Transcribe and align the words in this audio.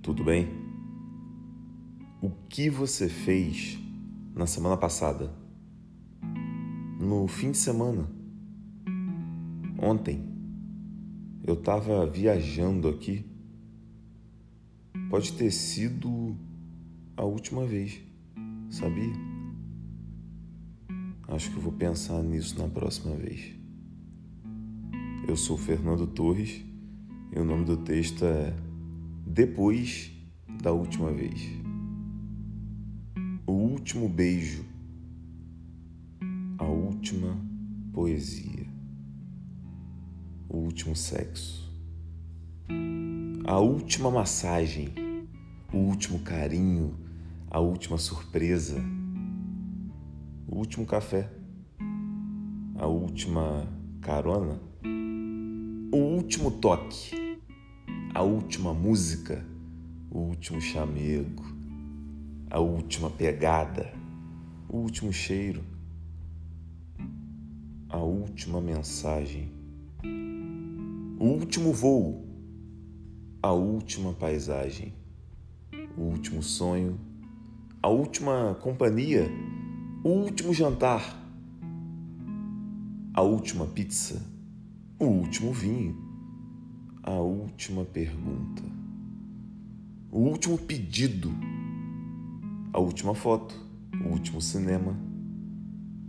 tudo 0.00 0.24
bem? 0.24 0.48
O 2.22 2.30
que 2.48 2.70
você 2.70 3.06
fez 3.06 3.78
na 4.34 4.46
semana 4.46 4.78
passada? 4.78 5.30
No 6.98 7.28
fim 7.28 7.50
de 7.50 7.58
semana? 7.58 8.08
Ontem? 9.78 10.24
Eu 11.44 11.52
estava 11.52 12.06
viajando 12.06 12.88
aqui. 12.88 13.26
Pode 15.10 15.34
ter 15.34 15.50
sido 15.50 16.34
a 17.14 17.22
última 17.22 17.66
vez, 17.66 18.00
sabia? 18.70 19.12
Acho 21.28 21.50
que 21.50 21.60
vou 21.60 21.72
pensar 21.72 22.22
nisso 22.22 22.58
na 22.58 22.68
próxima 22.68 23.14
vez. 23.16 23.54
Eu 25.28 25.36
sou 25.36 25.58
Fernando 25.58 26.06
Torres 26.06 26.64
e 27.36 27.38
o 27.38 27.44
nome 27.44 27.66
do 27.66 27.76
texto 27.76 28.24
é 28.24 28.69
Depois 29.32 30.10
da 30.60 30.72
Última 30.72 31.12
Vez. 31.12 31.40
O 33.46 33.52
último 33.52 34.08
beijo, 34.08 34.64
a 36.58 36.64
última 36.64 37.38
poesia, 37.92 38.66
o 40.48 40.56
último 40.56 40.96
sexo, 40.96 41.72
a 43.46 43.60
última 43.60 44.10
massagem, 44.10 44.88
o 45.72 45.76
último 45.76 46.18
carinho, 46.18 46.98
a 47.48 47.60
última 47.60 47.98
surpresa, 47.98 48.82
o 50.48 50.58
último 50.58 50.84
café, 50.84 51.30
a 52.76 52.88
última 52.88 53.68
carona. 54.00 54.60
O 55.92 55.96
último 55.96 56.50
toque, 56.50 57.29
a 58.14 58.22
última 58.22 58.74
música, 58.74 59.44
o 60.10 60.18
último 60.18 60.60
chamego, 60.60 61.44
a 62.50 62.58
última 62.58 63.08
pegada, 63.10 63.92
o 64.68 64.78
último 64.78 65.12
cheiro, 65.12 65.62
a 67.88 67.98
última 67.98 68.60
mensagem, 68.60 69.52
o 71.18 71.24
último 71.24 71.72
voo, 71.72 72.26
a 73.42 73.52
última 73.52 74.12
paisagem, 74.12 74.92
o 75.96 76.02
último 76.02 76.42
sonho, 76.42 76.98
a 77.82 77.88
última 77.88 78.56
companhia, 78.60 79.28
o 80.02 80.08
último 80.08 80.52
jantar, 80.52 81.16
a 83.14 83.22
última 83.22 83.66
pizza 83.66 84.30
o 85.00 85.06
último 85.06 85.50
vinho, 85.50 85.96
a 87.02 87.12
última 87.12 87.84
pergunta, 87.84 88.62
o 90.10 90.18
último 90.18 90.58
pedido, 90.58 91.30
a 92.72 92.78
última 92.78 93.14
foto, 93.14 93.54
o 94.04 94.08
último 94.08 94.40
cinema, 94.40 94.96